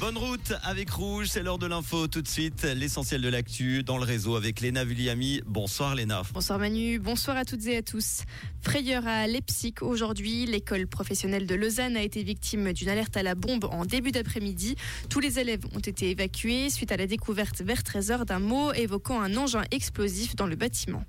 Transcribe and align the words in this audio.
Bonne 0.00 0.16
route 0.16 0.52
avec 0.62 0.90
Rouge, 0.90 1.26
c'est 1.26 1.42
l'heure 1.42 1.58
de 1.58 1.66
l'info. 1.66 2.06
Tout 2.06 2.22
de 2.22 2.28
suite, 2.28 2.62
l'essentiel 2.62 3.20
de 3.20 3.28
l'actu 3.28 3.82
dans 3.82 3.98
le 3.98 4.04
réseau 4.04 4.36
avec 4.36 4.60
Léna 4.60 4.84
Vulliami. 4.84 5.42
Bonsoir 5.44 5.96
Léna. 5.96 6.22
Bonsoir 6.32 6.60
Manu, 6.60 7.00
bonsoir 7.00 7.36
à 7.36 7.44
toutes 7.44 7.66
et 7.66 7.78
à 7.78 7.82
tous. 7.82 8.22
Frayeur 8.62 9.08
à 9.08 9.26
Leipzig 9.26 9.74
aujourd'hui, 9.80 10.46
l'école 10.46 10.86
professionnelle 10.86 11.46
de 11.46 11.54
Lausanne 11.56 11.96
a 11.96 12.02
été 12.02 12.22
victime 12.22 12.72
d'une 12.72 12.88
alerte 12.88 13.16
à 13.16 13.24
la 13.24 13.34
bombe 13.34 13.64
en 13.64 13.84
début 13.84 14.12
d'après-midi. 14.12 14.76
Tous 15.10 15.18
les 15.18 15.40
élèves 15.40 15.64
ont 15.74 15.80
été 15.80 16.10
évacués 16.10 16.70
suite 16.70 16.92
à 16.92 16.96
la 16.96 17.08
découverte 17.08 17.62
vers 17.62 17.80
13h 17.80 18.24
d'un 18.24 18.38
mot 18.38 18.72
évoquant 18.74 19.20
un 19.20 19.36
engin 19.36 19.64
explosif 19.72 20.36
dans 20.36 20.46
le 20.46 20.54
bâtiment. 20.54 21.02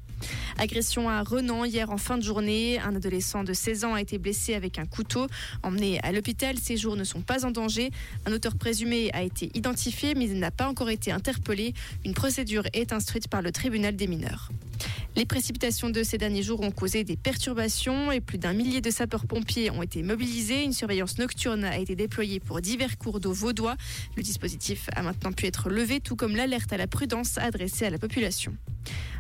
Agression 0.58 1.10
à 1.10 1.24
Renan 1.24 1.66
hier 1.66 1.90
en 1.90 1.98
fin 1.98 2.18
de 2.18 2.24
journée. 2.24 2.80
Un 2.80 2.96
adolescent 2.96 3.44
de 3.44 3.54
16 3.54 3.86
ans 3.86 3.94
a 3.94 4.02
été 4.02 4.18
blessé 4.18 4.54
avec 4.54 4.80
un 4.80 4.86
couteau. 4.86 5.28
Emmené 5.64 6.00
à 6.02 6.12
l'hôpital, 6.12 6.58
ses 6.58 6.78
jours 6.78 6.96
ne 6.96 7.04
sont 7.04 7.22
pas 7.22 7.46
en 7.46 7.52
danger. 7.52 7.92
Un 8.26 8.34
auteur 8.34 8.56
présumé 8.56 9.10
a 9.14 9.24
été 9.24 9.52
identifié 9.54 10.16
mais 10.16 10.26
il 10.26 10.40
n'a 10.40 10.52
pas 10.52 10.68
encore 10.68 10.90
été 10.90 11.12
interpellé. 11.12 11.74
Une 12.06 12.14
procédure 12.14 12.64
est 12.74 12.94
instruite 12.94 13.28
par 13.28 13.42
le 13.42 13.52
tribunal 13.52 13.96
des 13.96 14.08
mineurs. 14.08 14.50
Les 15.16 15.26
précipitations 15.26 15.90
de 15.90 16.04
ces 16.04 16.18
derniers 16.18 16.44
jours 16.44 16.62
ont 16.62 16.72
causé 16.72 17.04
des 17.04 17.18
perturbations 17.18 18.12
et 18.12 18.22
plus 18.22 18.38
d'un 18.38 18.54
millier 18.54 18.80
de 18.80 18.90
sapeurs-pompiers 18.92 19.72
ont 19.72 19.82
été 19.82 20.04
mobilisés. 20.04 20.64
Une 20.64 20.74
surveillance 20.74 21.18
nocturne 21.18 21.64
a 21.66 21.78
été 21.78 21.96
déployée 21.96 22.40
pour 22.40 22.62
divers 22.62 22.98
cours 22.98 23.20
d'eau 23.20 23.34
vaudois. 23.34 23.76
Le 24.16 24.24
dispositif 24.24 24.90
a 24.96 25.02
maintenant 25.02 25.32
pu 25.32 25.48
être 25.48 25.70
levé, 25.70 26.00
tout 26.00 26.16
comme 26.16 26.36
l'alerte 26.36 26.72
à 26.72 26.78
la 26.78 26.88
prudence 26.88 27.38
adressée 27.38 27.86
à 27.86 27.90
la 27.90 27.98
population. 27.98 28.56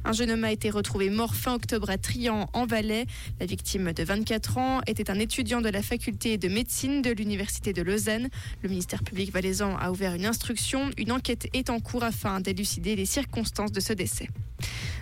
Un 0.05 0.13
jeune 0.13 0.31
homme 0.31 0.43
a 0.43 0.51
été 0.51 0.69
retrouvé 0.69 1.09
mort 1.09 1.35
fin 1.35 1.55
octobre 1.55 1.89
à 1.89 1.97
Trian, 1.97 2.49
en 2.53 2.65
Valais. 2.65 3.05
La 3.39 3.45
victime 3.45 3.91
de 3.91 4.03
24 4.03 4.57
ans 4.57 4.81
était 4.87 5.11
un 5.11 5.19
étudiant 5.19 5.61
de 5.61 5.69
la 5.69 5.81
faculté 5.81 6.37
de 6.37 6.47
médecine 6.47 7.01
de 7.01 7.11
l'Université 7.11 7.73
de 7.73 7.81
Lausanne. 7.81 8.29
Le 8.63 8.69
ministère 8.69 9.03
public 9.03 9.31
valaisan 9.31 9.75
a 9.77 9.91
ouvert 9.91 10.13
une 10.15 10.25
instruction. 10.25 10.89
Une 10.97 11.11
enquête 11.11 11.47
est 11.53 11.69
en 11.69 11.79
cours 11.79 12.03
afin 12.03 12.39
d'élucider 12.39 12.95
les 12.95 13.05
circonstances 13.05 13.71
de 13.71 13.79
ce 13.79 13.93
décès. 13.93 14.27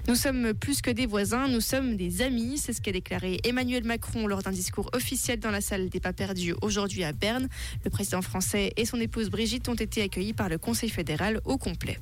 Nous 0.07 0.15
sommes 0.15 0.53
plus 0.53 0.81
que 0.81 0.89
des 0.89 1.05
voisins, 1.05 1.47
nous 1.49 1.59
sommes 1.59 1.97
des 1.97 2.21
amis. 2.21 2.57
C'est 2.57 2.71
ce 2.73 2.81
qu'a 2.81 2.93
déclaré 2.93 3.39
Emmanuel 3.43 3.83
Macron 3.83 4.25
lors 4.25 4.41
d'un 4.41 4.51
discours 4.51 4.89
officiel 4.93 5.39
dans 5.39 5.51
la 5.51 5.61
salle 5.61 5.89
des 5.89 5.99
pas 5.99 6.13
perdus 6.13 6.53
aujourd'hui 6.61 7.03
à 7.03 7.11
Berne. 7.11 7.49
Le 7.83 7.89
président 7.89 8.21
français 8.21 8.71
et 8.77 8.85
son 8.85 8.99
épouse 9.01 9.29
Brigitte 9.29 9.67
ont 9.67 9.75
été 9.75 10.01
accueillis 10.01 10.33
par 10.33 10.47
le 10.47 10.57
Conseil 10.57 10.89
fédéral 10.89 11.41
au 11.43 11.57
complet. 11.57 11.99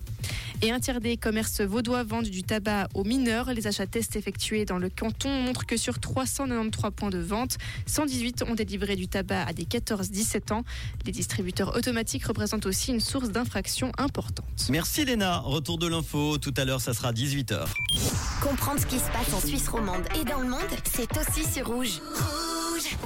Et 0.61 0.71
un 0.71 0.79
tiers 0.79 1.01
des 1.01 1.17
commerces 1.17 1.61
vaudois 1.61 2.03
vendent 2.03 2.29
du 2.29 2.43
tabac 2.43 2.87
aux 2.93 3.03
mineurs. 3.03 3.53
Les 3.53 3.67
achats 3.67 3.87
tests 3.87 4.15
effectués 4.15 4.65
dans 4.65 4.77
le 4.77 4.89
canton 4.89 5.29
montrent 5.29 5.65
que 5.65 5.77
sur 5.77 5.99
393 5.99 6.91
points 6.95 7.09
de 7.09 7.19
vente, 7.19 7.57
118 7.85 8.43
ont 8.43 8.55
délivré 8.55 8.95
du 8.95 9.07
tabac 9.07 9.43
à 9.43 9.53
des 9.53 9.65
14-17 9.65 10.53
ans. 10.53 10.63
Les 11.05 11.11
distributeurs 11.11 11.75
automatiques 11.75 12.25
représentent 12.25 12.65
aussi 12.65 12.91
une 12.91 12.99
source 12.99 13.29
d'infraction 13.29 13.91
importante. 13.97 14.45
Merci 14.69 15.05
Léna. 15.05 15.39
Retour 15.39 15.77
de 15.77 15.87
l'info. 15.87 16.37
Tout 16.37 16.53
à 16.57 16.65
l'heure, 16.65 16.81
ça 16.81 16.93
sera 16.93 17.11
18h. 17.11 17.65
Comprendre 18.41 18.79
ce 18.79 18.85
qui 18.85 18.97
se 18.97 19.09
passe 19.11 19.33
en 19.33 19.45
Suisse 19.45 19.67
romande 19.67 20.03
et 20.19 20.23
dans 20.23 20.39
le 20.39 20.49
monde, 20.49 20.61
c'est 20.83 21.09
aussi 21.17 21.43
sur 21.51 21.67
Rouge. 21.67 21.99
Rouge 22.13 22.97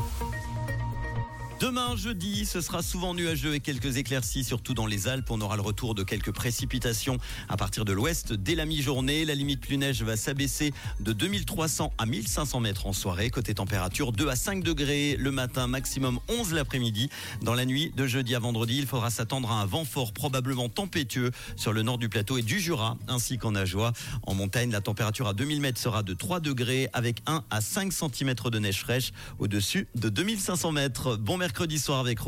Demain, 1.59 1.97
jeudi, 1.97 2.45
ce 2.45 2.61
sera 2.61 2.81
souvent 2.81 3.13
nuageux 3.13 3.53
et 3.53 3.59
quelques 3.59 3.97
éclaircies, 3.97 4.45
surtout 4.45 4.73
dans 4.73 4.85
les 4.85 5.09
Alpes. 5.09 5.29
On 5.29 5.41
aura 5.41 5.57
le 5.57 5.61
retour 5.61 5.93
de 5.93 6.03
quelques 6.03 6.31
précipitations 6.31 7.17
à 7.49 7.57
partir 7.57 7.83
de 7.83 7.91
l'ouest 7.91 8.31
dès 8.31 8.55
la 8.55 8.63
mi-journée. 8.63 9.25
La 9.25 9.35
limite 9.35 9.59
plus 9.59 9.75
neige 9.77 10.01
va 10.01 10.15
s'abaisser 10.15 10.73
de 11.01 11.11
2300 11.11 11.91
à 11.97 12.05
1500 12.05 12.61
mètres 12.61 12.87
en 12.87 12.93
soirée. 12.93 13.29
Côté 13.29 13.53
température, 13.53 14.13
2 14.13 14.29
à 14.29 14.37
5 14.37 14.63
degrés 14.63 15.17
le 15.19 15.31
matin, 15.31 15.67
maximum 15.67 16.19
11 16.29 16.53
l'après-midi. 16.53 17.09
Dans 17.41 17.55
la 17.55 17.65
nuit 17.65 17.91
de 17.93 18.07
jeudi 18.07 18.35
à 18.35 18.39
vendredi, 18.39 18.77
il 18.77 18.87
faudra 18.87 19.09
s'attendre 19.09 19.51
à 19.51 19.55
un 19.55 19.65
vent 19.65 19.83
fort, 19.83 20.13
probablement 20.13 20.69
tempétueux 20.69 21.31
sur 21.57 21.73
le 21.73 21.81
nord 21.81 21.97
du 21.97 22.07
plateau 22.07 22.37
et 22.37 22.41
du 22.41 22.61
Jura, 22.61 22.97
ainsi 23.09 23.37
qu'en 23.37 23.53
Ajoie. 23.53 23.91
En 24.23 24.33
montagne, 24.33 24.71
la 24.71 24.79
température 24.79 25.27
à 25.27 25.33
2000 25.33 25.59
mètres 25.59 25.81
sera 25.81 26.03
de 26.03 26.13
3 26.13 26.39
degrés 26.39 26.87
avec 26.93 27.17
1 27.25 27.43
à 27.49 27.59
5 27.59 27.91
cm 27.91 28.33
de 28.49 28.59
neige 28.59 28.79
fraîche 28.79 29.11
au-dessus 29.39 29.89
de 29.95 30.07
2500 30.07 30.71
mètres. 30.71 31.17
Mercredi 31.49 31.79
soir 31.79 31.99
avec 31.99 32.19
Rouge. 32.19 32.27